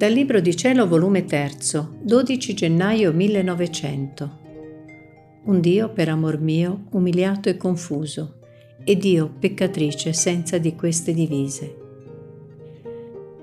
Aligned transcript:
Dal 0.00 0.12
Libro 0.12 0.40
di 0.40 0.56
Cielo, 0.56 0.88
volume 0.88 1.26
3, 1.26 1.56
12 2.00 2.54
gennaio 2.54 3.12
1900. 3.12 4.38
Un 5.44 5.60
Dio 5.60 5.90
per 5.90 6.08
amor 6.08 6.40
mio 6.40 6.84
umiliato 6.92 7.50
e 7.50 7.58
confuso, 7.58 8.38
ed 8.82 9.04
io 9.04 9.30
peccatrice 9.38 10.14
senza 10.14 10.56
di 10.56 10.74
queste 10.74 11.12
divise. 11.12 11.76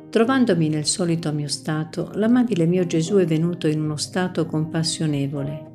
Trovandomi 0.10 0.68
nel 0.68 0.88
solito 0.88 1.32
mio 1.32 1.48
stato, 1.48 2.10
l'amabile 2.16 2.66
mio 2.66 2.88
Gesù 2.88 3.18
è 3.18 3.26
venuto 3.26 3.68
in 3.68 3.80
uno 3.80 3.98
stato 3.98 4.48
compassionevole. 4.48 5.66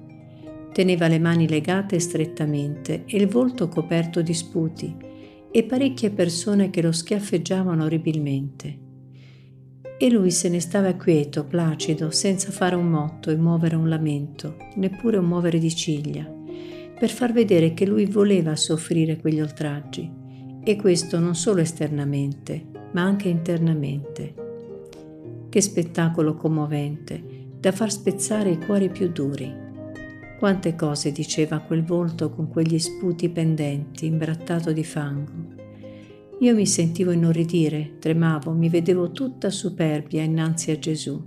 Teneva 0.73 1.07
le 1.07 1.21
mani 1.21 1.47
legate 1.47 2.01
strettamente 2.01 3.05
e 3.07 3.19
il 3.19 3.29
volto 3.29 3.69
coperto 3.69 4.21
di 4.21 4.35
sputi, 4.35 4.97
e 5.49 5.63
parecchie 5.63 6.11
persone 6.11 6.71
che 6.71 6.83
lo 6.83 6.91
schiaffeggiavano 6.91 7.85
orribilmente 7.85 8.91
e 10.03 10.11
lui 10.11 10.33
se 10.33 10.49
ne 10.49 10.59
stava 10.59 10.95
quieto, 10.95 11.45
placido, 11.45 12.11
senza 12.11 12.51
fare 12.51 12.75
un 12.75 12.89
motto 12.89 13.31
e 13.31 13.37
muovere 13.37 13.77
un 13.77 13.89
lamento, 13.89 14.57
neppure 14.75 15.17
un 15.17 15.27
muovere 15.27 15.61
di 15.61 15.73
ciglia, 15.73 16.29
per 16.99 17.09
far 17.09 17.33
vedere 17.33 17.73
che 17.73 17.87
lui 17.87 18.07
voleva 18.07 18.57
soffrire 18.57 19.21
quegli 19.21 19.41
oltraggi, 19.41 20.11
e 20.65 20.75
questo 20.75 21.21
non 21.21 21.37
solo 21.37 21.61
esternamente, 21.61 22.65
ma 22.95 23.03
anche 23.03 23.29
internamente. 23.29 24.35
Che 25.49 25.61
spettacolo 25.61 26.35
commovente, 26.35 27.23
da 27.61 27.71
far 27.71 27.93
spezzare 27.93 28.51
i 28.51 28.59
cuori 28.59 28.89
più 28.89 29.09
duri. 29.09 29.55
Quante 30.37 30.75
cose 30.75 31.13
diceva 31.13 31.61
quel 31.61 31.85
volto 31.85 32.29
con 32.31 32.49
quegli 32.49 32.81
sputi 32.81 33.29
pendenti, 33.29 34.07
imbrattato 34.07 34.73
di 34.73 34.83
fango 34.83 35.52
io 36.43 36.57
mi 36.57 36.67
sentivo 36.67 37.13
inorridire, 37.13 37.99
tremavo, 38.01 38.51
mi 38.51 38.69
vedevo 38.69 39.13
tutta 39.13 39.49
superbia 39.49 40.25
innanzi 40.25 40.73
a 40.73 40.79
Gesù. 40.79 41.23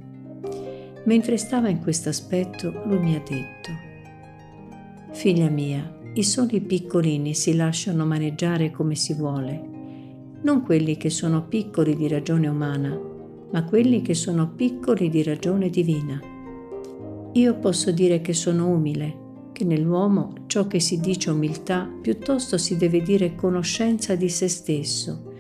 Mentre 1.06 1.38
stava 1.38 1.70
in 1.70 1.80
questo 1.80 2.10
aspetto, 2.10 2.82
lui 2.86 3.00
mi 3.00 3.16
ha 3.16 3.24
detto, 3.26 3.70
Figlia 5.14 5.50
mia, 5.50 5.90
i 6.16 6.24
soli 6.24 6.60
piccolini 6.60 7.34
si 7.34 7.56
lasciano 7.56 8.06
maneggiare 8.06 8.72
come 8.72 8.96
si 8.96 9.14
vuole, 9.14 9.62
non 10.42 10.64
quelli 10.64 10.98
che 10.98 11.10
sono 11.10 11.48
piccoli 11.48 11.96
di 11.96 12.10
ragione 12.10 12.50
umana, 12.50 13.00
ma 13.52 13.64
quelli 13.64 14.02
che 14.02 14.16
sono 14.16 14.50
piccoli 14.50 15.08
di 15.10 15.24
ragione 15.24 15.70
divina. 15.70 16.20
Io 17.32 17.56
posso 17.60 17.92
dire 17.92 18.20
che 18.20 18.34
sono 18.34 18.68
umile, 18.68 19.25
che 19.56 19.64
nell'uomo 19.64 20.34
ciò 20.48 20.68
che 20.68 20.82
si 20.82 21.00
dice 21.00 21.30
umiltà 21.30 21.90
piuttosto 22.02 22.58
si 22.58 22.76
deve 22.76 23.02
dire 23.02 23.36
conoscenza 23.36 24.14
di 24.16 24.28
se 24.28 24.50
stesso 24.50 25.32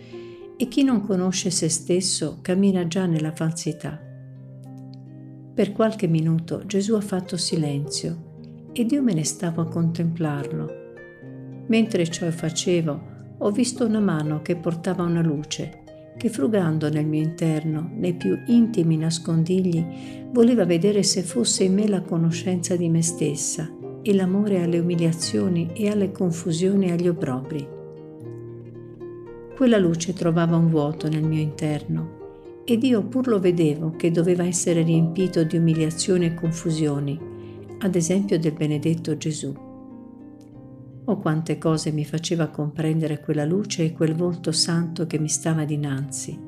e 0.55 0.69
chi 0.69 0.83
non 0.83 1.01
conosce 1.01 1.49
se 1.51 1.67
stesso 1.67 2.37
cammina 2.41 2.87
già 2.87 3.07
nella 3.07 3.33
falsità. 3.33 4.01
Per 5.53 5.73
qualche 5.73 6.07
minuto 6.07 6.65
Gesù 6.65 6.93
ha 6.93 7.01
fatto 7.01 7.35
silenzio 7.35 8.69
ed 8.71 8.89
io 8.93 9.01
me 9.01 9.13
ne 9.13 9.25
stavo 9.25 9.61
a 9.61 9.67
contemplarlo. 9.67 10.83
Mentre 11.67 12.07
ciò 12.07 12.31
facevo, 12.31 13.01
ho 13.39 13.51
visto 13.51 13.85
una 13.85 13.99
mano 13.99 14.41
che 14.41 14.55
portava 14.55 15.03
una 15.03 15.21
luce, 15.21 16.13
che 16.15 16.29
frugando 16.29 16.89
nel 16.89 17.05
mio 17.05 17.21
interno, 17.21 17.89
nei 17.93 18.13
più 18.13 18.37
intimi 18.47 18.95
nascondigli, 18.95 20.29
voleva 20.31 20.63
vedere 20.63 21.03
se 21.03 21.21
fosse 21.21 21.65
in 21.65 21.73
me 21.73 21.89
la 21.89 21.99
conoscenza 21.99 22.77
di 22.77 22.87
me 22.87 23.01
stessa 23.01 23.83
e 24.07 24.13
l'amore 24.13 24.61
alle 24.61 24.77
umiliazioni 24.77 25.71
e 25.73 25.89
alle 25.89 26.11
confusioni 26.11 26.85
e 26.85 26.91
agli 26.91 27.07
obbrobri. 27.07 27.67
Quella 29.55 29.79
luce 29.79 30.13
trovava 30.13 30.55
un 30.57 30.69
vuoto 30.69 31.09
nel 31.09 31.23
mio 31.23 31.41
interno 31.41 32.61
ed 32.65 32.83
io 32.83 33.01
pur 33.01 33.27
lo 33.27 33.39
vedevo 33.39 33.95
che 33.95 34.11
doveva 34.11 34.45
essere 34.45 34.83
riempito 34.83 35.43
di 35.43 35.57
umiliazioni 35.57 36.27
e 36.27 36.35
confusioni, 36.35 37.19
ad 37.79 37.95
esempio 37.95 38.37
del 38.37 38.53
benedetto 38.53 39.17
Gesù. 39.17 39.51
Oh 41.05 41.17
quante 41.17 41.57
cose 41.57 41.91
mi 41.91 42.05
faceva 42.05 42.49
comprendere 42.49 43.19
quella 43.21 43.43
luce 43.43 43.85
e 43.85 43.93
quel 43.93 44.13
volto 44.13 44.51
santo 44.51 45.07
che 45.07 45.17
mi 45.17 45.29
stava 45.29 45.65
dinanzi. 45.65 46.39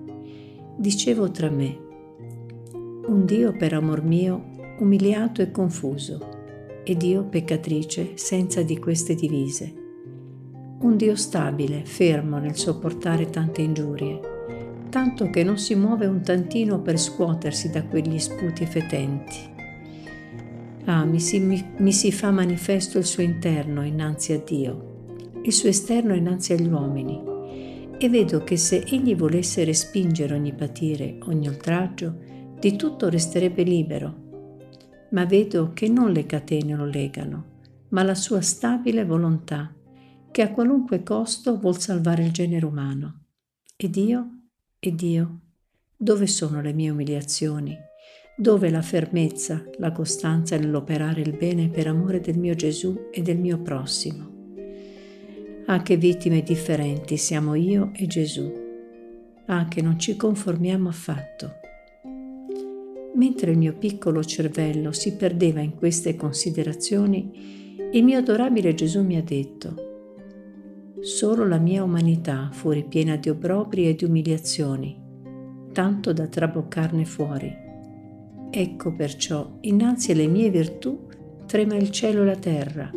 Dicevo 0.78 1.32
tra 1.32 1.50
me, 1.50 1.76
un 3.08 3.26
Dio 3.26 3.52
per 3.54 3.74
amor 3.74 4.04
mio 4.04 4.76
umiliato 4.78 5.42
e 5.42 5.50
confuso 5.50 6.37
ed 6.90 7.04
io 7.04 7.26
peccatrice 7.26 8.12
senza 8.16 8.62
di 8.62 8.80
queste 8.80 9.14
divise. 9.14 9.74
Un 10.80 10.96
Dio 10.96 11.18
stabile, 11.18 11.84
fermo 11.84 12.38
nel 12.38 12.56
sopportare 12.56 13.30
tante 13.30 13.62
ingiurie, 13.62 14.20
tanto 14.88 15.30
che 15.30 15.44
non 15.44 15.58
si 15.58 15.76
muove 15.76 16.06
un 16.06 16.22
tantino 16.22 16.80
per 16.80 16.98
scuotersi 16.98 17.70
da 17.70 17.84
quegli 17.84 18.18
sputi 18.18 18.66
fetenti. 18.66 19.36
Ah, 20.86 21.04
mi 21.04 21.20
si, 21.20 21.40
mi, 21.40 21.62
mi 21.80 21.92
si 21.92 22.10
fa 22.14 22.32
manifesto 22.32 22.98
il 22.98 23.06
suo 23.06 23.22
interno 23.22 23.84
innanzi 23.84 24.32
a 24.32 24.40
Dio, 24.40 25.40
il 25.42 25.52
suo 25.52 25.68
esterno 25.68 26.16
innanzi 26.16 26.54
agli 26.54 26.70
uomini, 26.70 27.22
e 27.98 28.08
vedo 28.08 28.46
che 28.46 28.56
se 28.56 28.86
egli 28.88 29.14
volesse 29.14 29.66
respingere 29.66 30.34
ogni 30.34 30.54
patire, 30.54 31.18
ogni 31.24 31.50
oltraggio, 31.50 32.16
di 32.58 32.78
tutto 32.78 33.10
resterebbe 33.10 33.64
libero 33.64 34.26
ma 35.10 35.26
vedo 35.26 35.72
che 35.74 35.88
non 35.88 36.12
le 36.12 36.26
catene 36.26 36.76
lo 36.76 36.86
legano, 36.86 37.56
ma 37.90 38.04
la 38.04 38.16
sua 38.16 38.42
stabile 38.42 39.06
volontà, 39.06 39.74
che 40.32 40.42
a 40.42 40.52
qualunque 40.52 41.04
costo 41.04 41.58
vuol 41.58 41.80
salvare 41.80 42.24
il 42.24 42.32
genere 42.32 42.66
umano. 42.66 43.24
Ed 43.76 43.96
io? 43.96 44.30
Ed 44.80 45.02
io? 45.02 45.40
Dove 45.96 46.28
sono 46.28 46.62
le 46.62 46.74
mie 46.74 46.90
umiliazioni? 46.90 47.76
Dove 48.36 48.70
la 48.70 48.84
fermezza, 48.84 49.64
la 49.78 49.92
costanza 49.92 50.58
nell'operare 50.58 51.22
il 51.22 51.36
bene 51.36 51.70
per 51.70 51.88
amore 51.88 52.20
del 52.20 52.38
mio 52.38 52.54
Gesù 52.54 53.10
e 53.12 53.22
del 53.24 53.38
mio 53.38 53.60
prossimo? 53.60 54.36
Ah, 55.66 55.82
che 55.82 55.98
vittime 55.98 56.44
differenti 56.44 57.18
siamo 57.18 57.56
io 57.56 57.92
e 57.96 58.06
Gesù. 58.06 58.66
Ah, 59.48 59.68
che 59.68 59.82
non 59.82 59.98
ci 59.98 60.16
conformiamo 60.16 60.88
affatto. 60.88 61.60
Mentre 63.16 63.52
il 63.52 63.58
mio 63.58 63.74
piccolo 63.74 64.24
cervello 64.24 64.92
si 64.92 65.16
perdeva 65.16 65.60
in 65.60 65.76
queste 65.76 66.16
considerazioni, 66.16 67.78
il 67.92 68.04
mio 68.04 68.20
adorabile 68.20 68.74
Gesù 68.74 69.04
mi 69.04 69.16
ha 69.16 69.24
detto, 69.24 69.86
Solo 71.00 71.48
la 71.48 71.58
mia 71.58 71.84
umanità 71.84 72.50
fu 72.52 72.72
ripiena 72.72 73.16
di 73.16 73.30
obbrobri 73.30 73.88
e 73.88 73.96
di 73.96 74.04
umiliazioni, 74.04 75.00
tanto 75.72 76.12
da 76.12 76.28
traboccarne 76.28 77.06
fuori. 77.06 77.56
Ecco 78.50 78.94
perciò, 78.94 79.58
innanzi 79.62 80.12
alle 80.12 80.28
mie 80.28 80.50
virtù, 80.50 81.08
trema 81.46 81.76
il 81.76 81.92
cielo 81.92 82.24
e 82.24 82.26
la 82.26 82.36
terra, 82.36 82.92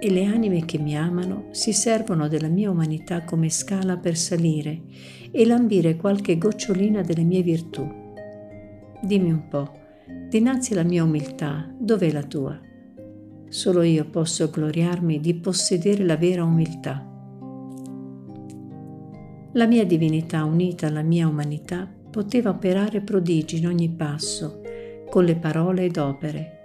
e 0.00 0.10
le 0.10 0.24
anime 0.24 0.64
che 0.64 0.78
mi 0.78 0.96
amano 0.96 1.48
si 1.50 1.72
servono 1.72 2.26
della 2.26 2.48
mia 2.48 2.70
umanità 2.70 3.22
come 3.22 3.48
scala 3.48 3.96
per 3.96 4.16
salire 4.16 4.80
e 5.30 5.46
lambire 5.46 5.96
qualche 5.96 6.38
gocciolina 6.38 7.02
delle 7.02 7.22
mie 7.22 7.42
virtù 7.42 8.01
Dimmi 9.04 9.32
un 9.32 9.48
po', 9.48 9.68
dinanzi 10.28 10.74
alla 10.74 10.84
mia 10.84 11.02
umiltà, 11.02 11.68
dov'è 11.76 12.12
la 12.12 12.22
tua? 12.22 12.56
Solo 13.48 13.82
io 13.82 14.04
posso 14.04 14.48
gloriarmi 14.48 15.18
di 15.18 15.34
possedere 15.34 16.04
la 16.04 16.16
vera 16.16 16.44
umiltà. 16.44 17.04
La 19.54 19.66
mia 19.66 19.84
divinità 19.84 20.44
unita 20.44 20.86
alla 20.86 21.02
mia 21.02 21.26
umanità 21.26 21.92
poteva 22.10 22.50
operare 22.50 23.00
prodigi 23.00 23.58
in 23.58 23.66
ogni 23.66 23.90
passo, 23.90 24.60
con 25.10 25.24
le 25.24 25.34
parole 25.34 25.86
ed 25.86 25.96
opere, 25.96 26.60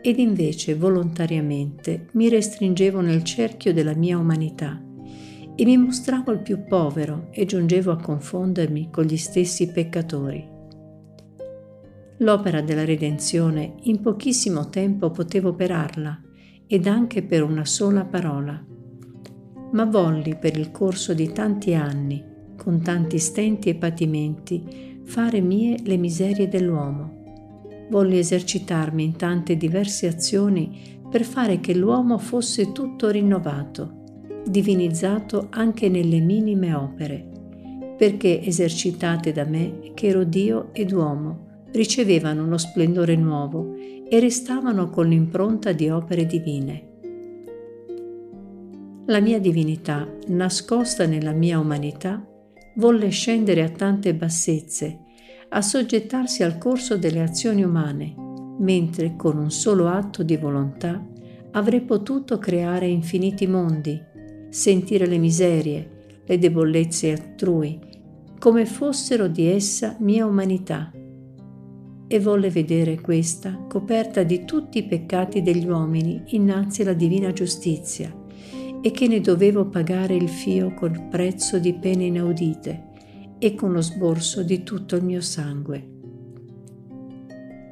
ed 0.00 0.18
invece 0.18 0.76
volontariamente 0.76 2.06
mi 2.12 2.30
restringevo 2.30 3.02
nel 3.02 3.22
cerchio 3.22 3.74
della 3.74 3.94
mia 3.94 4.16
umanità 4.16 4.82
e 5.54 5.64
mi 5.66 5.76
mostravo 5.76 6.32
il 6.32 6.40
più 6.40 6.64
povero 6.64 7.28
e 7.32 7.44
giungevo 7.44 7.92
a 7.92 8.00
confondermi 8.00 8.88
con 8.90 9.04
gli 9.04 9.18
stessi 9.18 9.70
peccatori. 9.70 10.54
L'opera 12.18 12.62
della 12.62 12.84
redenzione 12.84 13.74
in 13.82 14.00
pochissimo 14.00 14.70
tempo 14.70 15.10
potevo 15.10 15.50
operarla 15.50 16.22
ed 16.66 16.86
anche 16.86 17.22
per 17.22 17.42
una 17.42 17.66
sola 17.66 18.04
parola. 18.04 18.64
Ma 19.72 19.84
volli 19.84 20.34
per 20.36 20.56
il 20.56 20.70
corso 20.70 21.12
di 21.12 21.30
tanti 21.32 21.74
anni, 21.74 22.24
con 22.56 22.80
tanti 22.80 23.18
stenti 23.18 23.68
e 23.68 23.74
patimenti, 23.74 25.00
fare 25.04 25.40
mie 25.40 25.78
le 25.84 25.98
miserie 25.98 26.48
dell'uomo. 26.48 27.64
Volli 27.90 28.18
esercitarmi 28.18 29.04
in 29.04 29.16
tante 29.16 29.56
diverse 29.56 30.06
azioni 30.08 30.98
per 31.10 31.22
fare 31.22 31.60
che 31.60 31.74
l'uomo 31.74 32.16
fosse 32.16 32.72
tutto 32.72 33.10
rinnovato, 33.10 34.04
divinizzato 34.46 35.48
anche 35.50 35.90
nelle 35.90 36.20
minime 36.20 36.72
opere, 36.72 37.28
perché 37.98 38.42
esercitate 38.42 39.32
da 39.32 39.44
me 39.44 39.92
che 39.94 40.08
ero 40.08 40.24
Dio 40.24 40.70
ed 40.72 40.92
uomo, 40.92 41.45
ricevevano 41.76 42.42
uno 42.42 42.58
splendore 42.58 43.14
nuovo 43.14 43.74
e 43.76 44.18
restavano 44.18 44.90
con 44.90 45.08
l'impronta 45.08 45.72
di 45.72 45.88
opere 45.88 46.26
divine. 46.26 46.88
La 49.06 49.20
mia 49.20 49.38
divinità, 49.38 50.08
nascosta 50.28 51.06
nella 51.06 51.32
mia 51.32 51.60
umanità, 51.60 52.26
volle 52.76 53.08
scendere 53.10 53.62
a 53.62 53.68
tante 53.68 54.14
bassezze, 54.14 55.00
a 55.50 55.62
soggettarsi 55.62 56.42
al 56.42 56.58
corso 56.58 56.96
delle 56.96 57.22
azioni 57.22 57.62
umane, 57.62 58.14
mentre 58.58 59.14
con 59.16 59.36
un 59.38 59.50
solo 59.50 59.86
atto 59.86 60.22
di 60.22 60.36
volontà 60.36 61.04
avrei 61.52 61.82
potuto 61.82 62.38
creare 62.38 62.86
infiniti 62.88 63.46
mondi, 63.46 64.02
sentire 64.48 65.06
le 65.06 65.18
miserie, 65.18 65.90
le 66.24 66.38
debolezze 66.38 67.12
altrui, 67.12 67.78
come 68.38 68.66
fossero 68.66 69.28
di 69.28 69.46
essa 69.46 69.96
mia 70.00 70.26
umanità. 70.26 70.90
E 72.08 72.20
volle 72.20 72.50
vedere 72.50 73.00
questa 73.00 73.56
coperta 73.68 74.22
di 74.22 74.44
tutti 74.44 74.78
i 74.78 74.86
peccati 74.86 75.42
degli 75.42 75.66
uomini 75.66 76.22
innanzi 76.26 76.82
alla 76.82 76.92
divina 76.92 77.32
giustizia, 77.32 78.14
e 78.80 78.90
che 78.92 79.08
ne 79.08 79.20
dovevo 79.20 79.66
pagare 79.66 80.14
il 80.14 80.28
fio 80.28 80.72
col 80.74 81.08
prezzo 81.08 81.58
di 81.58 81.74
pene 81.74 82.04
inaudite 82.04 82.84
e 83.38 83.54
con 83.54 83.72
lo 83.72 83.80
sborso 83.80 84.42
di 84.44 84.62
tutto 84.62 84.94
il 84.94 85.04
mio 85.04 85.20
sangue. 85.20 85.94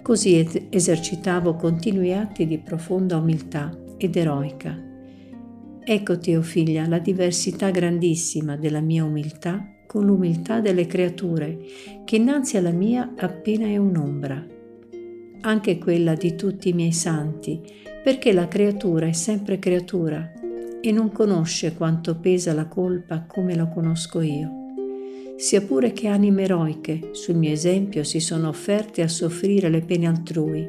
Così 0.02 0.66
esercitavo 0.68 1.54
continui 1.54 2.12
atti 2.12 2.46
di 2.46 2.58
profonda 2.58 3.16
umiltà 3.16 3.74
ed 3.96 4.16
eroica. 4.16 4.76
Eccoti, 5.86 6.34
o 6.34 6.40
oh 6.40 6.42
figlia, 6.42 6.86
la 6.88 6.98
diversità 6.98 7.70
grandissima 7.70 8.56
della 8.56 8.80
mia 8.80 9.04
umiltà 9.04 9.66
con 9.86 10.04
l'umiltà 10.04 10.60
delle 10.60 10.86
creature, 10.86 11.58
che 12.04 12.16
innanzi 12.16 12.56
alla 12.56 12.70
mia 12.70 13.14
appena 13.16 13.66
è 13.66 13.76
un'ombra. 13.76 14.46
Anche 15.40 15.78
quella 15.78 16.14
di 16.14 16.34
tutti 16.34 16.70
i 16.70 16.72
miei 16.72 16.92
santi, 16.92 17.60
perché 18.02 18.32
la 18.32 18.48
creatura 18.48 19.06
è 19.06 19.12
sempre 19.12 19.58
creatura 19.58 20.32
e 20.80 20.92
non 20.92 21.12
conosce 21.12 21.74
quanto 21.74 22.18
pesa 22.18 22.52
la 22.52 22.66
colpa 22.66 23.24
come 23.26 23.54
la 23.54 23.66
conosco 23.66 24.20
io 24.20 24.62
sia 25.36 25.62
pure 25.62 25.92
che 25.92 26.06
anime 26.06 26.44
eroiche, 26.44 27.10
sul 27.12 27.36
mio 27.36 27.50
esempio, 27.50 28.04
si 28.04 28.20
sono 28.20 28.48
offerte 28.48 29.02
a 29.02 29.08
soffrire 29.08 29.68
le 29.68 29.80
pene 29.80 30.06
altrui, 30.06 30.68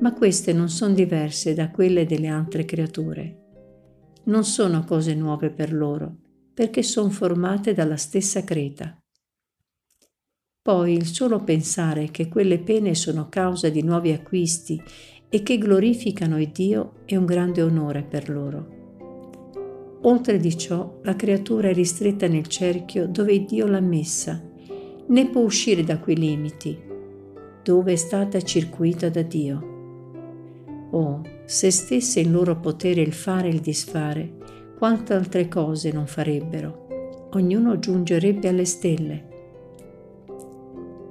ma 0.00 0.12
queste 0.14 0.52
non 0.52 0.68
sono 0.68 0.94
diverse 0.94 1.54
da 1.54 1.70
quelle 1.70 2.06
delle 2.06 2.28
altre 2.28 2.64
creature. 2.64 3.42
Non 4.24 4.44
sono 4.44 4.82
cose 4.84 5.14
nuove 5.14 5.50
per 5.50 5.72
loro, 5.72 6.16
perché 6.56 6.82
sono 6.82 7.10
formate 7.10 7.74
dalla 7.74 7.98
stessa 7.98 8.42
creta. 8.42 8.98
Poi 10.62 10.94
il 10.94 11.04
solo 11.04 11.44
pensare 11.44 12.10
che 12.10 12.28
quelle 12.28 12.58
pene 12.58 12.94
sono 12.94 13.28
causa 13.28 13.68
di 13.68 13.82
nuovi 13.82 14.10
acquisti 14.12 14.82
e 15.28 15.42
che 15.42 15.58
glorificano 15.58 16.40
il 16.40 16.48
Dio 16.48 17.02
è 17.04 17.14
un 17.14 17.26
grande 17.26 17.60
onore 17.60 18.04
per 18.04 18.30
loro. 18.30 19.98
Oltre 20.04 20.38
di 20.38 20.56
ciò, 20.56 20.98
la 21.02 21.14
creatura 21.14 21.68
è 21.68 21.74
ristretta 21.74 22.26
nel 22.26 22.46
cerchio 22.46 23.06
dove 23.06 23.44
Dio 23.44 23.66
l'ha 23.66 23.80
messa, 23.80 24.42
né 25.08 25.28
può 25.28 25.42
uscire 25.42 25.84
da 25.84 25.98
quei 25.98 26.16
limiti, 26.16 26.74
dove 27.62 27.92
è 27.92 27.96
stata 27.96 28.40
circuita 28.40 29.10
da 29.10 29.20
Dio. 29.20 29.74
Oh, 30.92 31.20
se 31.44 31.70
stesse 31.70 32.20
in 32.20 32.32
loro 32.32 32.58
potere 32.58 33.02
il 33.02 33.12
fare 33.12 33.48
e 33.48 33.52
il 33.52 33.60
disfare, 33.60 34.55
quante 34.76 35.14
altre 35.14 35.48
cose 35.48 35.90
non 35.90 36.06
farebbero, 36.06 37.28
ognuno 37.32 37.78
giungerebbe 37.78 38.48
alle 38.48 38.64
stelle. 38.64 39.24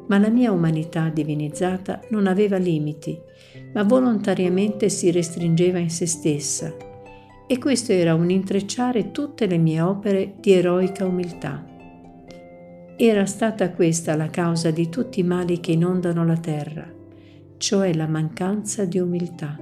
Ma 0.07 0.19
la 0.19 0.29
mia 0.29 0.51
umanità 0.51 1.09
divinizzata 1.09 2.01
non 2.09 2.27
aveva 2.27 2.57
limiti, 2.57 3.19
ma 3.73 3.83
volontariamente 3.83 4.89
si 4.89 5.09
restringeva 5.09 5.79
in 5.79 5.89
se 5.89 6.05
stessa 6.05 6.73
e 7.47 7.57
questo 7.59 7.91
era 7.91 8.13
un 8.15 8.29
intrecciare 8.29 9.11
tutte 9.11 9.45
le 9.45 9.57
mie 9.57 9.81
opere 9.81 10.35
di 10.39 10.53
eroica 10.53 11.05
umiltà. 11.05 11.63
Era 12.97 13.25
stata 13.25 13.71
questa 13.71 14.15
la 14.15 14.29
causa 14.29 14.71
di 14.71 14.89
tutti 14.89 15.19
i 15.19 15.23
mali 15.23 15.59
che 15.59 15.73
inondano 15.73 16.25
la 16.25 16.37
terra, 16.37 16.91
cioè 17.57 17.93
la 17.93 18.07
mancanza 18.07 18.85
di 18.85 18.99
umiltà. 18.99 19.57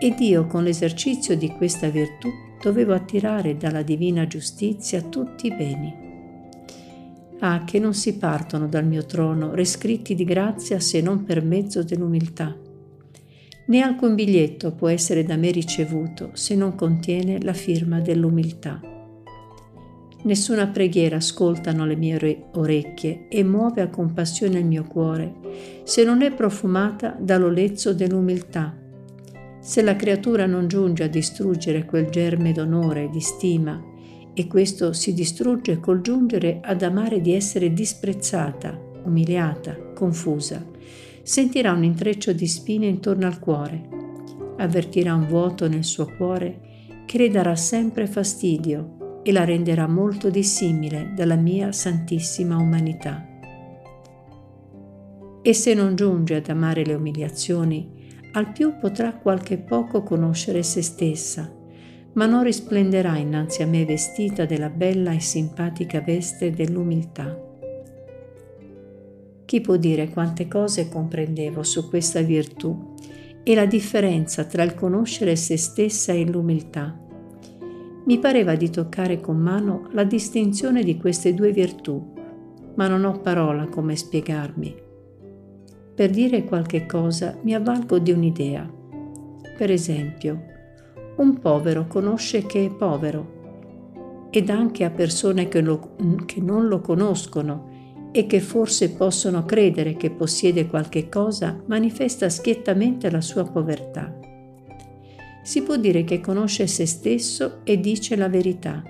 Ed 0.00 0.18
io 0.18 0.46
con 0.46 0.64
l'esercizio 0.64 1.36
di 1.36 1.50
questa 1.50 1.88
virtù 1.88 2.28
dovevo 2.62 2.94
attirare 2.94 3.56
dalla 3.56 3.82
divina 3.82 4.26
giustizia 4.26 5.02
tutti 5.02 5.48
i 5.48 5.54
beni. 5.54 5.94
Ah, 7.40 7.64
che 7.64 7.80
non 7.80 7.92
si 7.92 8.16
partono 8.16 8.68
dal 8.68 8.86
mio 8.86 9.04
trono 9.04 9.52
rescritti 9.52 10.14
di 10.14 10.24
grazia 10.24 10.78
se 10.78 11.00
non 11.00 11.24
per 11.24 11.42
mezzo 11.42 11.82
dell'umiltà 11.82 12.56
Né 13.64 13.80
alcun 13.80 14.14
biglietto 14.14 14.72
può 14.72 14.88
essere 14.88 15.24
da 15.24 15.36
me 15.36 15.50
ricevuto 15.50 16.30
se 16.34 16.56
non 16.56 16.74
contiene 16.74 17.40
la 17.42 17.52
firma 17.52 18.00
dell'umiltà. 18.00 18.80
Nessuna 20.24 20.66
preghiera 20.66 21.16
ascoltano 21.16 21.86
le 21.86 21.96
mie 21.96 22.46
orecchie 22.52 23.28
e 23.28 23.42
muove 23.42 23.80
a 23.80 23.88
compassione 23.88 24.58
il 24.58 24.66
mio 24.66 24.84
cuore 24.84 25.34
se 25.84 26.04
non 26.04 26.22
è 26.22 26.32
profumata 26.32 27.16
dall'olezzo 27.18 27.92
dell'umiltà. 27.94 28.81
Se 29.64 29.80
la 29.80 29.94
creatura 29.94 30.44
non 30.46 30.66
giunge 30.66 31.04
a 31.04 31.08
distruggere 31.08 31.84
quel 31.84 32.10
germe 32.10 32.50
d'onore 32.50 33.04
e 33.04 33.10
di 33.10 33.20
stima, 33.20 33.80
e 34.34 34.48
questo 34.48 34.92
si 34.92 35.14
distrugge 35.14 35.78
col 35.78 36.00
giungere 36.00 36.58
ad 36.60 36.82
amare 36.82 37.20
di 37.20 37.32
essere 37.32 37.72
disprezzata, 37.72 38.76
umiliata, 39.04 39.92
confusa, 39.94 40.66
sentirà 41.22 41.70
un 41.70 41.84
intreccio 41.84 42.32
di 42.32 42.48
spine 42.48 42.86
intorno 42.86 43.24
al 43.24 43.38
cuore, 43.38 43.88
avvertirà 44.56 45.14
un 45.14 45.28
vuoto 45.28 45.68
nel 45.68 45.84
suo 45.84 46.06
cuore 46.16 46.58
che 47.06 47.18
le 47.18 47.30
darà 47.30 47.54
sempre 47.54 48.08
fastidio 48.08 49.20
e 49.22 49.30
la 49.30 49.44
renderà 49.44 49.86
molto 49.86 50.28
dissimile 50.28 51.12
dalla 51.14 51.36
mia 51.36 51.70
santissima 51.70 52.56
umanità. 52.56 53.24
E 55.40 55.54
se 55.54 55.72
non 55.72 55.94
giunge 55.94 56.34
ad 56.34 56.48
amare 56.48 56.84
le 56.84 56.94
umiliazioni, 56.94 58.01
al 58.32 58.52
più 58.52 58.78
potrà 58.78 59.14
qualche 59.14 59.58
poco 59.58 60.02
conoscere 60.02 60.62
se 60.62 60.82
stessa, 60.82 61.50
ma 62.14 62.26
non 62.26 62.42
risplenderà 62.42 63.16
innanzi 63.16 63.62
a 63.62 63.66
me 63.66 63.84
vestita 63.84 64.44
della 64.44 64.70
bella 64.70 65.12
e 65.12 65.20
simpatica 65.20 66.00
veste 66.00 66.50
dell'umiltà. 66.50 67.50
Chi 69.44 69.60
può 69.60 69.76
dire 69.76 70.08
quante 70.08 70.48
cose 70.48 70.88
comprendevo 70.88 71.62
su 71.62 71.88
questa 71.88 72.22
virtù 72.22 72.94
e 73.42 73.54
la 73.54 73.66
differenza 73.66 74.44
tra 74.44 74.62
il 74.62 74.74
conoscere 74.74 75.36
se 75.36 75.58
stessa 75.58 76.12
e 76.12 76.24
l'umiltà? 76.24 76.98
Mi 78.04 78.18
pareva 78.18 78.54
di 78.54 78.70
toccare 78.70 79.20
con 79.20 79.36
mano 79.36 79.88
la 79.92 80.04
distinzione 80.04 80.82
di 80.82 80.96
queste 80.96 81.34
due 81.34 81.52
virtù, 81.52 82.12
ma 82.76 82.88
non 82.88 83.04
ho 83.04 83.20
parola 83.20 83.66
come 83.66 83.94
spiegarmi. 83.94 84.90
Per 85.94 86.10
dire 86.10 86.44
qualche 86.44 86.86
cosa 86.86 87.38
mi 87.42 87.54
avvalgo 87.54 87.98
di 87.98 88.12
un'idea. 88.12 88.68
Per 89.56 89.70
esempio, 89.70 90.42
un 91.16 91.38
povero 91.38 91.86
conosce 91.86 92.46
che 92.46 92.64
è 92.64 92.70
povero 92.70 93.40
ed 94.30 94.48
anche 94.48 94.84
a 94.84 94.90
persone 94.90 95.48
che, 95.48 95.60
lo, 95.60 95.94
che 96.24 96.40
non 96.40 96.66
lo 96.68 96.80
conoscono 96.80 98.08
e 98.12 98.26
che 98.26 98.40
forse 98.40 98.92
possono 98.92 99.44
credere 99.44 99.96
che 99.96 100.10
possiede 100.10 100.66
qualche 100.66 101.10
cosa, 101.10 101.62
manifesta 101.66 102.30
schiettamente 102.30 103.10
la 103.10 103.20
sua 103.20 103.44
povertà. 103.44 104.18
Si 105.42 105.62
può 105.62 105.76
dire 105.76 106.04
che 106.04 106.20
conosce 106.20 106.66
se 106.66 106.86
stesso 106.86 107.60
e 107.64 107.80
dice 107.80 108.16
la 108.16 108.28
verità, 108.28 108.82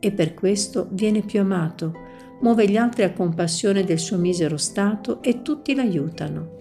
e 0.00 0.12
per 0.12 0.34
questo 0.34 0.88
viene 0.90 1.22
più 1.22 1.40
amato, 1.40 2.06
muove 2.40 2.68
gli 2.68 2.76
altri 2.76 3.02
a 3.02 3.12
compassione 3.12 3.84
del 3.84 3.98
suo 3.98 4.16
misero 4.16 4.56
stato 4.56 5.22
e 5.22 5.42
tutti 5.42 5.74
l'aiutano. 5.74 6.56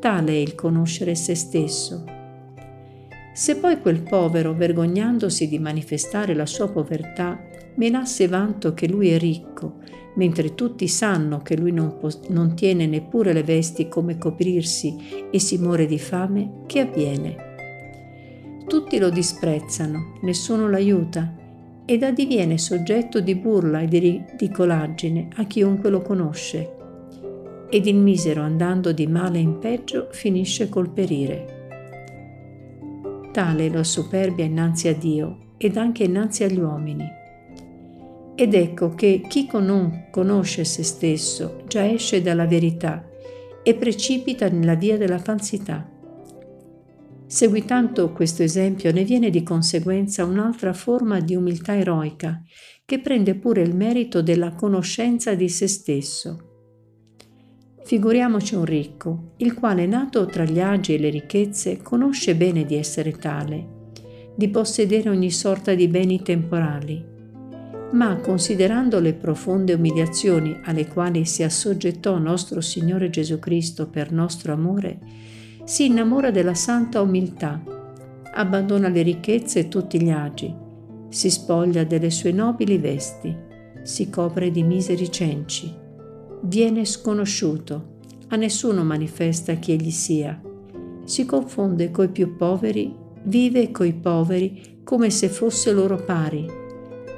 Tale 0.00 0.32
è 0.32 0.36
il 0.36 0.54
conoscere 0.54 1.14
se 1.14 1.34
stesso. 1.34 2.04
Se 3.32 3.56
poi 3.56 3.80
quel 3.80 4.02
povero, 4.02 4.52
vergognandosi 4.52 5.48
di 5.48 5.58
manifestare 5.58 6.34
la 6.34 6.46
sua 6.46 6.68
povertà, 6.68 7.40
menasse 7.76 8.26
vanto 8.26 8.74
che 8.74 8.88
lui 8.88 9.10
è 9.10 9.18
ricco, 9.18 9.76
mentre 10.16 10.54
tutti 10.54 10.88
sanno 10.88 11.38
che 11.38 11.56
lui 11.56 11.70
non, 11.70 11.98
po- 11.98 12.10
non 12.28 12.54
tiene 12.54 12.86
neppure 12.86 13.32
le 13.32 13.44
vesti 13.44 13.88
come 13.88 14.18
coprirsi 14.18 14.96
e 15.30 15.38
si 15.38 15.58
muore 15.58 15.86
di 15.86 15.98
fame, 15.98 16.62
che 16.66 16.80
avviene? 16.80 17.46
Tutti 18.66 18.98
lo 18.98 19.08
disprezzano, 19.08 20.18
nessuno 20.22 20.68
l'aiuta 20.68 21.46
ed 21.90 22.02
addiviene 22.02 22.58
soggetto 22.58 23.20
di 23.20 23.34
burla 23.34 23.80
e 23.80 23.86
di 23.86 23.98
ridicolaggine 23.98 25.28
a 25.36 25.44
chiunque 25.44 25.88
lo 25.88 26.02
conosce. 26.02 26.76
Ed 27.70 27.86
il 27.86 27.96
misero 27.96 28.42
andando 28.42 28.92
di 28.92 29.06
male 29.06 29.38
in 29.38 29.58
peggio 29.58 30.08
finisce 30.10 30.68
col 30.68 30.90
perire. 30.90 31.56
Tale 33.32 33.66
è 33.66 33.70
la 33.70 33.84
superbia 33.84 34.44
innanzi 34.44 34.88
a 34.88 34.94
Dio 34.94 35.54
ed 35.56 35.78
anche 35.78 36.04
innanzi 36.04 36.44
agli 36.44 36.60
uomini 36.60 37.16
ed 38.34 38.54
ecco 38.54 38.94
che 38.94 39.22
chi 39.26 39.48
non 39.54 40.08
conosce 40.12 40.64
se 40.64 40.84
stesso 40.84 41.62
già 41.66 41.90
esce 41.90 42.20
dalla 42.20 42.46
verità 42.46 43.02
e 43.64 43.74
precipita 43.74 44.46
nella 44.48 44.74
via 44.74 44.98
della 44.98 45.18
falsità. 45.18 45.97
Seguitando 47.28 48.10
questo 48.12 48.42
esempio 48.42 48.90
ne 48.90 49.04
viene 49.04 49.28
di 49.28 49.42
conseguenza 49.42 50.24
un'altra 50.24 50.72
forma 50.72 51.20
di 51.20 51.36
umiltà 51.36 51.76
eroica 51.76 52.42
che 52.86 53.00
prende 53.00 53.34
pure 53.34 53.60
il 53.60 53.76
merito 53.76 54.22
della 54.22 54.52
conoscenza 54.52 55.34
di 55.34 55.50
se 55.50 55.66
stesso. 55.66 56.44
Figuriamoci 57.84 58.54
un 58.54 58.64
ricco, 58.64 59.34
il 59.36 59.52
quale 59.52 59.84
nato 59.84 60.24
tra 60.24 60.44
gli 60.44 60.58
agi 60.58 60.94
e 60.94 60.98
le 60.98 61.10
ricchezze 61.10 61.82
conosce 61.82 62.34
bene 62.34 62.64
di 62.64 62.76
essere 62.76 63.12
tale, 63.12 63.90
di 64.34 64.48
possedere 64.48 65.10
ogni 65.10 65.30
sorta 65.30 65.74
di 65.74 65.86
beni 65.86 66.22
temporali, 66.22 67.04
ma 67.92 68.16
considerando 68.20 69.00
le 69.00 69.12
profonde 69.12 69.74
umiliazioni 69.74 70.58
alle 70.64 70.88
quali 70.88 71.26
si 71.26 71.42
assoggettò 71.42 72.16
nostro 72.16 72.62
Signore 72.62 73.10
Gesù 73.10 73.38
Cristo 73.38 73.90
per 73.90 74.12
nostro 74.12 74.54
amore, 74.54 74.98
si 75.68 75.84
innamora 75.84 76.30
della 76.30 76.54
santa 76.54 77.02
umiltà, 77.02 77.62
abbandona 78.32 78.88
le 78.88 79.02
ricchezze 79.02 79.58
e 79.58 79.68
tutti 79.68 80.00
gli 80.00 80.08
agi, 80.08 80.54
si 81.10 81.28
spoglia 81.28 81.84
delle 81.84 82.10
sue 82.10 82.32
nobili 82.32 82.78
vesti, 82.78 83.36
si 83.82 84.08
copre 84.08 84.50
di 84.50 84.62
miseri 84.62 85.10
cenci 85.10 85.86
viene 86.42 86.84
sconosciuto, 86.84 87.96
a 88.28 88.36
nessuno 88.36 88.84
manifesta 88.84 89.54
chi 89.54 89.72
egli 89.72 89.90
sia. 89.90 90.40
Si 91.04 91.24
confonde 91.24 91.90
coi 91.90 92.08
più 92.08 92.36
poveri, 92.36 92.94
vive 93.24 93.70
coi 93.70 93.94
poveri 93.94 94.80
come 94.84 95.10
se 95.10 95.28
fosse 95.28 95.72
loro 95.72 95.96
pari. 95.96 96.46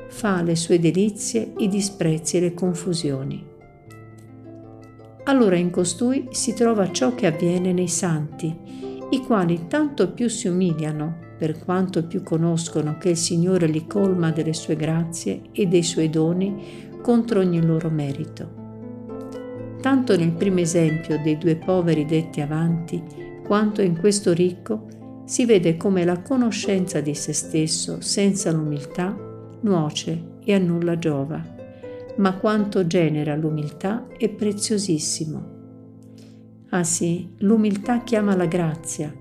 Fa 0.08 0.42
le 0.42 0.56
sue 0.56 0.78
delizie, 0.78 1.52
i 1.58 1.68
disprezzi 1.68 2.36
e 2.36 2.40
le 2.40 2.54
confusioni. 2.54 3.49
Allora 5.24 5.56
in 5.56 5.70
costui 5.70 6.28
si 6.30 6.54
trova 6.54 6.90
ciò 6.90 7.14
che 7.14 7.26
avviene 7.26 7.72
nei 7.72 7.88
santi, 7.88 8.56
i 9.10 9.20
quali 9.20 9.66
tanto 9.68 10.12
più 10.12 10.28
si 10.28 10.48
umiliano, 10.48 11.28
per 11.36 11.58
quanto 11.58 12.06
più 12.06 12.22
conoscono 12.22 12.98
che 12.98 13.10
il 13.10 13.16
Signore 13.16 13.66
li 13.66 13.86
colma 13.86 14.30
delle 14.30 14.52
sue 14.52 14.76
grazie 14.76 15.42
e 15.52 15.66
dei 15.66 15.82
suoi 15.82 16.10
doni 16.10 16.98
contro 17.00 17.40
ogni 17.40 17.64
loro 17.64 17.88
merito. 17.90 18.58
Tanto 19.80 20.16
nel 20.16 20.32
primo 20.32 20.60
esempio 20.60 21.20
dei 21.22 21.38
due 21.38 21.56
poveri 21.56 22.04
detti 22.04 22.40
avanti, 22.40 23.02
quanto 23.46 23.80
in 23.80 23.98
questo 23.98 24.32
ricco, 24.32 24.86
si 25.24 25.46
vede 25.46 25.76
come 25.76 26.04
la 26.04 26.20
conoscenza 26.20 27.00
di 27.00 27.14
se 27.14 27.32
stesso 27.32 28.00
senza 28.00 28.52
l'umiltà 28.52 29.16
nuoce 29.60 30.38
e 30.44 30.54
a 30.54 30.58
nulla 30.58 30.98
giova, 30.98 31.42
ma 32.20 32.34
quanto 32.34 32.86
genera 32.86 33.34
l'umiltà 33.34 34.06
è 34.16 34.28
preziosissimo. 34.28 35.58
Ah 36.68 36.84
sì, 36.84 37.34
l'umiltà 37.38 38.02
chiama 38.02 38.36
la 38.36 38.44
grazia, 38.44 39.12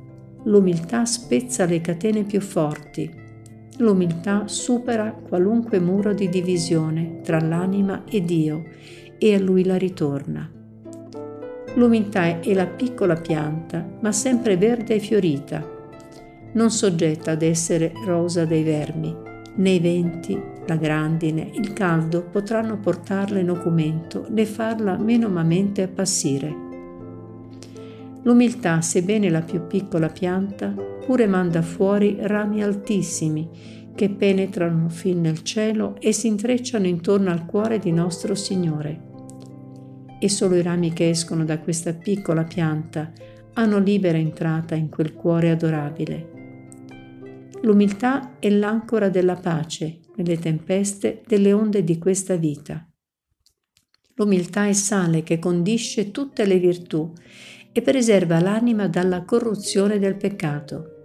l'umiltà 0.43 1.05
spezza 1.05 1.65
le 1.65 1.79
catene 1.79 2.23
più 2.23 2.41
forti, 2.41 3.09
l'umiltà 3.77 4.47
supera 4.47 5.11
qualunque 5.11 5.79
muro 5.79 6.13
di 6.13 6.27
divisione 6.27 7.21
tra 7.21 7.39
l'anima 7.39 8.03
e 8.05 8.21
Dio 8.23 8.63
e 9.17 9.33
a 9.33 9.39
lui 9.39 9.63
la 9.63 9.77
ritorna. 9.77 10.51
L'umiltà 11.75 12.41
è 12.41 12.53
la 12.53 12.67
piccola 12.67 13.15
pianta, 13.15 13.87
ma 14.01 14.11
sempre 14.11 14.57
verde 14.57 14.95
e 14.95 14.99
fiorita, 14.99 15.77
non 16.51 16.69
soggetta 16.69 17.31
ad 17.31 17.43
essere 17.43 17.93
rosa 18.05 18.43
dei 18.43 18.63
vermi, 18.63 19.15
né 19.55 19.79
venti, 19.79 20.57
la 20.69 20.75
grandine, 20.75 21.49
il 21.55 21.73
caldo 21.73 22.23
potranno 22.23 22.77
portarla 22.77 23.39
in 23.39 23.49
ocumento 23.49 24.27
né 24.29 24.45
farla 24.45 24.97
menomamente 24.97 25.81
appassire. 25.81 26.67
L'umiltà, 28.21 28.81
sebbene 28.81 29.29
la 29.29 29.41
più 29.41 29.65
piccola 29.65 30.09
pianta, 30.09 30.67
pure 30.69 31.25
manda 31.25 31.63
fuori 31.63 32.17
rami 32.19 32.61
altissimi 32.61 33.49
che 33.95 34.09
penetrano 34.09 34.89
fin 34.89 35.21
nel 35.21 35.41
cielo 35.41 35.95
e 35.99 36.11
si 36.13 36.27
intrecciano 36.27 36.85
intorno 36.85 37.31
al 37.31 37.45
cuore 37.45 37.79
di 37.79 37.91
nostro 37.91 38.35
Signore 38.35 39.07
e 40.19 40.29
solo 40.29 40.55
i 40.55 40.61
rami 40.61 40.93
che 40.93 41.09
escono 41.09 41.45
da 41.45 41.59
questa 41.59 41.93
piccola 41.93 42.43
pianta 42.43 43.11
hanno 43.53 43.79
libera 43.79 44.17
entrata 44.17 44.75
in 44.75 44.89
quel 44.89 45.13
cuore 45.13 45.49
adorabile. 45.49 46.37
L'umiltà 47.61 48.37
è 48.39 48.49
l'ancora 48.49 49.09
della 49.09 49.35
pace 49.35 49.98
nelle 50.19 50.37
tempeste 50.37 51.23
delle 51.25 51.51
onde 51.53 51.83
di 51.83 51.97
questa 51.97 52.35
vita. 52.35 52.87
L'umiltà 54.15 54.67
è 54.67 54.73
sale 54.73 55.23
che 55.23 55.39
condisce 55.39 56.11
tutte 56.11 56.45
le 56.45 56.59
virtù 56.59 57.11
e 57.71 57.81
preserva 57.81 58.39
l'anima 58.39 58.87
dalla 58.87 59.23
corruzione 59.23 59.97
del 59.97 60.15
peccato. 60.15 60.95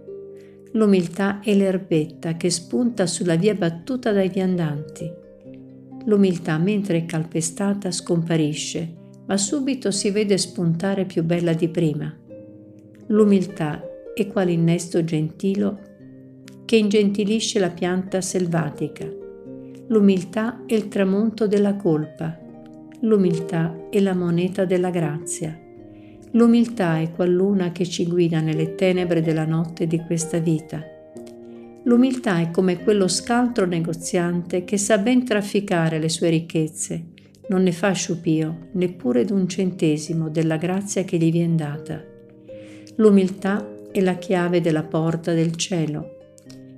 L'umiltà 0.73 1.39
è 1.39 1.53
l'erbetta 1.53 2.35
che 2.35 2.49
spunta 2.49 3.05
sulla 3.05 3.35
via 3.35 3.55
battuta 3.55 4.11
dai 4.11 4.29
viandanti. 4.29 5.09
L'umiltà, 6.05 6.57
mentre 6.57 6.97
è 6.97 7.05
calpestata, 7.05 7.91
scomparisce 7.91 9.03
ma 9.27 9.37
subito 9.37 9.91
si 9.91 10.11
vede 10.11 10.37
spuntare 10.37 11.05
più 11.05 11.23
bella 11.23 11.53
di 11.53 11.69
prima. 11.69 12.13
L'umiltà 13.07 13.81
è 14.13 14.27
quale 14.27 14.51
innesto 14.51 15.03
gentilo 15.03 15.79
che 16.65 16.75
ingentilisce 16.75 17.59
la 17.59 17.69
pianta 17.69 18.21
selvatica. 18.21 19.07
L'umiltà 19.87 20.63
è 20.65 20.73
il 20.73 20.87
tramonto 20.87 21.47
della 21.47 21.75
colpa. 21.75 22.37
L'umiltà 23.01 23.87
è 23.89 23.99
la 23.99 24.13
moneta 24.13 24.65
della 24.65 24.89
grazia. 24.89 25.57
L'umiltà 26.31 26.99
è 26.99 27.11
qual 27.11 27.31
luna 27.31 27.71
che 27.71 27.85
ci 27.85 28.07
guida 28.07 28.41
nelle 28.41 28.75
tenebre 28.75 29.21
della 29.21 29.45
notte 29.45 29.87
di 29.87 29.99
questa 29.99 30.39
vita. 30.39 30.83
L'umiltà 31.83 32.39
è 32.39 32.49
come 32.51 32.81
quello 32.81 33.07
scaltro 33.07 33.65
negoziante 33.65 34.63
che 34.63 34.77
sa 34.77 34.97
ben 34.97 35.23
trafficare 35.23 35.99
le 35.99 36.09
sue 36.09 36.29
ricchezze 36.29 37.13
non 37.47 37.61
ne 37.61 37.71
fa 37.71 37.91
sciupio 37.91 38.69
neppure 38.71 39.23
d'un 39.23 39.47
centesimo 39.47 40.29
della 40.29 40.57
grazia 40.57 41.03
che 41.03 41.17
gli 41.17 41.31
viene 41.31 41.55
data. 41.55 42.03
L'umiltà 42.95 43.67
è 43.91 44.01
la 44.01 44.15
chiave 44.15 44.61
della 44.61 44.83
porta 44.83 45.33
del 45.33 45.55
cielo, 45.55 46.14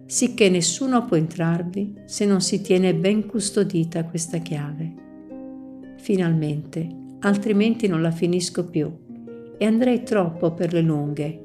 sicché 0.08 0.50
nessuno 0.50 1.06
può 1.06 1.18
entrarvi 1.18 2.02
se 2.06 2.26
non 2.26 2.42
si 2.42 2.62
tiene 2.62 2.96
ben 2.96 3.28
custodita 3.28 4.06
questa 4.06 4.40
chiave. 4.40 4.94
Finalmente, 5.98 6.88
altrimenti 7.20 7.88
non 7.88 8.02
la 8.02 8.12
finisco 8.12 8.66
più 8.66 8.92
e 9.58 9.66
andrei 9.66 10.04
troppo 10.04 10.54
per 10.54 10.74
le 10.74 10.82
lunghe. 10.82 11.42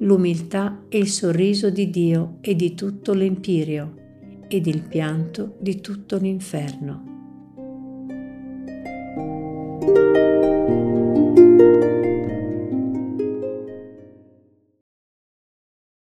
L'umiltà 0.00 0.84
è 0.88 0.96
il 0.96 1.08
sorriso 1.08 1.70
di 1.70 1.88
Dio 1.88 2.38
e 2.40 2.56
di 2.56 2.74
tutto 2.74 3.14
l'empirio 3.14 3.94
ed 4.48 4.66
il 4.66 4.82
pianto 4.82 5.56
di 5.60 5.80
tutto 5.80 6.16
l'inferno. 6.16 7.12